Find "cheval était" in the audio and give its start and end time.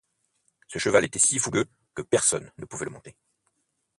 0.79-1.19